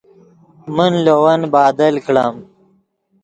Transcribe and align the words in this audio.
من 0.75 0.91
لے 1.03 1.13
ون 1.23 1.41
بادل 1.53 1.95
کڑم 2.05 2.35